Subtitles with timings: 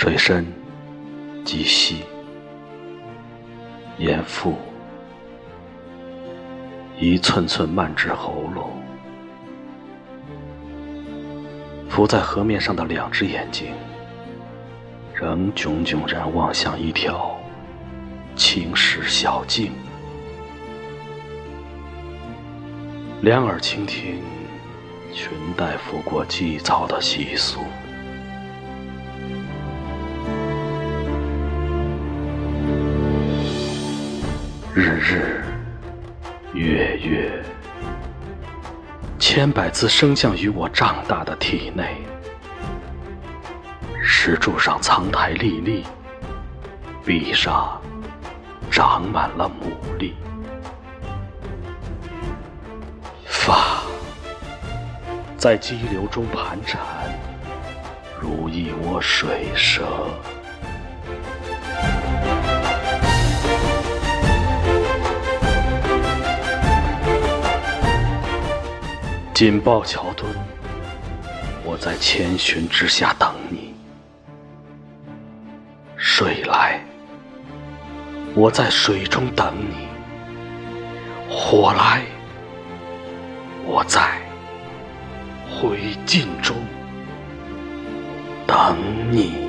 [0.00, 0.46] 水深
[1.44, 2.04] 及膝，
[3.98, 4.54] 眼腹
[7.00, 8.70] 一寸寸漫至喉咙。
[11.88, 13.72] 浮在河面上的两只眼睛，
[15.12, 17.36] 仍炯炯然望向一条
[18.36, 19.72] 青石小径。
[23.20, 24.22] 两耳倾听
[25.12, 27.58] 裙带拂过祭草的习俗。
[34.80, 35.42] 日日，
[36.54, 37.42] 月月，
[39.18, 41.96] 千百次升降于我胀大的体内。
[44.00, 45.84] 石柱上苍苔历历，
[47.04, 47.82] 壁上
[48.70, 50.12] 长满了牡蛎。
[53.26, 53.82] 发
[55.36, 56.80] 在激流中盘缠，
[58.20, 60.06] 如一窝水蛇。
[69.38, 70.28] 紧抱桥墩，
[71.62, 73.72] 我在千寻之下等你。
[75.96, 76.84] 水来，
[78.34, 79.86] 我在水中等你。
[81.30, 82.02] 火来，
[83.64, 84.20] 我在
[85.48, 86.56] 灰烬中
[88.44, 88.76] 等
[89.12, 89.47] 你。